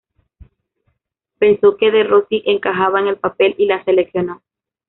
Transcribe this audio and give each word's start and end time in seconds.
Pensó 1.37 1.77
que 1.77 1.91
De 1.91 2.03
Rossi 2.03 2.41
encajaba 2.47 2.99
en 3.01 3.05
el 3.05 3.17
papel 3.19 3.53
y 3.59 3.67
la 3.67 3.83
seleccionó. 3.83 4.41